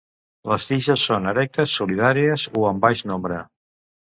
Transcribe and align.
Les 0.51 0.65
tiges 0.69 1.03
són 1.09 1.27
erectes 1.33 1.75
solitàries 1.81 2.47
o 2.63 2.67
en 2.73 2.81
baix 2.87 3.05
nombre. 3.13 3.43